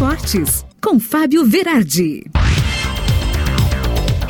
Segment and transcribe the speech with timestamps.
[0.00, 2.24] Esportes, com Fábio Verardi.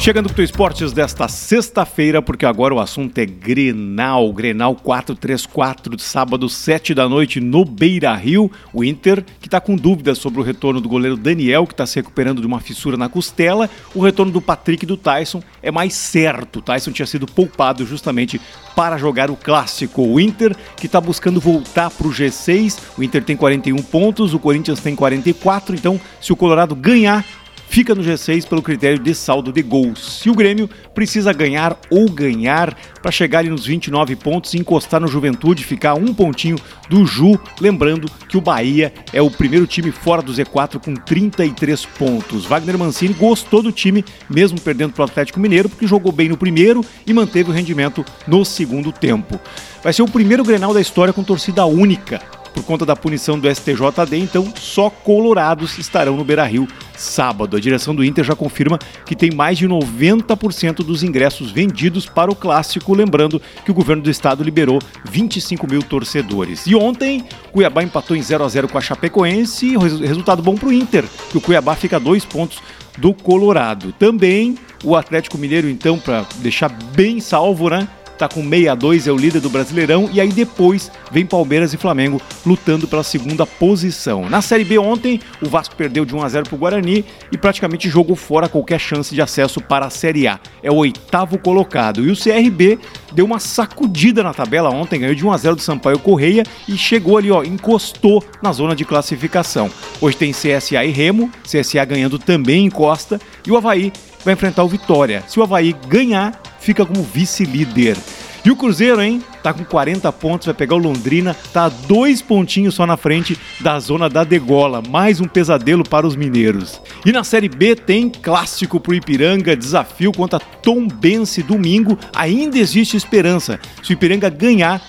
[0.00, 4.32] Chegando com o Esportes desta sexta-feira, porque agora o assunto é Grenal.
[4.32, 8.50] Grenal 434, de sábado, 7 da noite, no Beira Rio.
[8.72, 11.96] O Inter, que está com dúvidas sobre o retorno do goleiro Daniel, que está se
[11.96, 13.68] recuperando de uma fissura na costela.
[13.94, 16.60] O retorno do Patrick e do Tyson é mais certo.
[16.60, 18.40] O Tyson tinha sido poupado justamente
[18.74, 20.02] para jogar o clássico.
[20.02, 22.78] O Inter, que está buscando voltar para o G6.
[22.96, 25.74] O Inter tem 41 pontos, o Corinthians tem 44.
[25.74, 27.22] Então, se o Colorado ganhar,
[27.70, 30.18] fica no G6 pelo critério de saldo de gols.
[30.20, 35.06] Se o Grêmio precisa ganhar ou ganhar para chegar nos 29 pontos e encostar no
[35.06, 36.56] Juventude, ficar um pontinho
[36.88, 41.86] do Ju, lembrando que o Bahia é o primeiro time fora do Z4 com 33
[41.86, 42.44] pontos.
[42.44, 46.36] Wagner Mancini gostou do time, mesmo perdendo para o Atlético Mineiro, porque jogou bem no
[46.36, 49.38] primeiro e manteve o rendimento no segundo tempo.
[49.82, 52.20] Vai ser o primeiro Grenal da história com torcida única
[52.52, 56.66] por conta da punição do STJD, então só colorados estarão no Beira-Rio
[57.00, 57.56] sábado.
[57.56, 62.30] A direção do Inter já confirma que tem mais de 90% dos ingressos vendidos para
[62.30, 66.66] o clássico, lembrando que o governo do estado liberou 25 mil torcedores.
[66.66, 70.72] E ontem, Cuiabá empatou em 0 a 0 com a Chapecoense, resultado bom para o
[70.72, 72.58] Inter, que o Cuiabá fica a dois pontos
[72.98, 73.92] do Colorado.
[73.92, 77.88] Também o Atlético Mineiro, então, para deixar bem salvo, né?
[78.20, 82.20] Tá com 62, é o líder do Brasileirão, e aí depois vem Palmeiras e Flamengo
[82.44, 84.28] lutando pela segunda posição.
[84.28, 87.38] Na Série B ontem, o Vasco perdeu de 1 a 0 para o Guarani e
[87.38, 90.38] praticamente jogou fora qualquer chance de acesso para a Série A.
[90.62, 92.06] É o oitavo colocado.
[92.06, 92.78] E o CRB
[93.12, 96.76] deu uma sacudida na tabela ontem, ganhou de 1 a 0 do Sampaio Correia e
[96.76, 99.70] chegou ali, ó, encostou na zona de classificação.
[100.00, 103.92] Hoje tem CSA e Remo, CSA ganhando também encosta, e o Havaí
[104.24, 105.24] vai enfrentar o Vitória.
[105.26, 107.96] Se o Havaí ganhar, fica como vice-líder.
[108.44, 109.22] E o Cruzeiro, hein?
[109.42, 113.78] Tá com 40 pontos, vai pegar o Londrina, tá dois pontinhos só na frente da
[113.78, 114.82] zona da degola.
[114.88, 116.80] Mais um pesadelo para os mineiros.
[117.04, 121.98] E na Série B tem clássico pro Ipiranga, desafio contra Tombense domingo.
[122.14, 123.60] Ainda existe esperança.
[123.82, 124.80] Se o Ipiranga ganhar,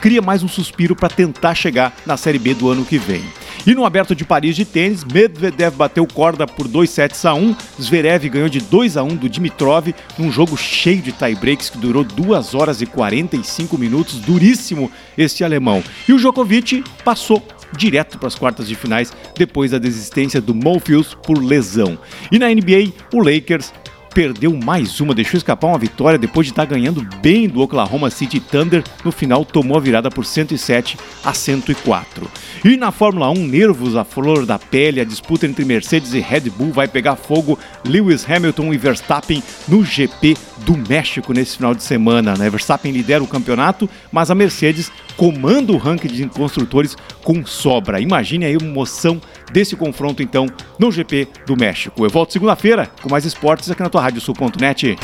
[0.00, 3.22] cria mais um suspiro para tentar chegar na Série B do ano que vem.
[3.66, 7.56] E no Aberto de Paris de tênis, Medvedev bateu corda por 2 sets a 1,
[7.82, 12.04] Zverev ganhou de 2 a 1 do Dimitrov num jogo cheio de tie-breaks que durou
[12.04, 14.88] 2 horas e 45 minutos, duríssimo
[15.18, 15.82] este alemão.
[16.08, 17.42] E o Djokovic passou
[17.76, 21.98] direto para as quartas de finais depois da desistência do Monfils por lesão.
[22.30, 23.72] E na NBA, o Lakers
[24.16, 28.40] perdeu mais uma, deixou escapar uma vitória depois de estar ganhando bem do Oklahoma City
[28.40, 28.82] Thunder.
[29.04, 32.26] No final, tomou a virada por 107 a 104.
[32.64, 36.48] E na Fórmula 1, nervos à flor da pele, a disputa entre Mercedes e Red
[36.48, 37.58] Bull vai pegar fogo.
[37.84, 40.34] Lewis Hamilton e Verstappen no GP
[40.64, 42.34] do México nesse final de semana.
[42.38, 42.48] Né?
[42.48, 48.00] Verstappen lidera o campeonato, mas a Mercedes comanda o ranking de construtores com sobra.
[48.00, 49.20] Imagine aí a emoção
[49.52, 50.46] desse confronto, então,
[50.78, 52.04] no GP do México.
[52.04, 54.96] Eu volto segunda-feira com mais esportes aqui na tua Radiosul.net.